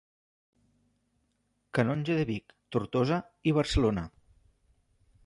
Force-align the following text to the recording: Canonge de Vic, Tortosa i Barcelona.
Canonge 1.79 2.15
de 2.21 2.25
Vic, 2.31 2.57
Tortosa 2.77 3.21
i 3.53 3.57
Barcelona. 3.59 4.07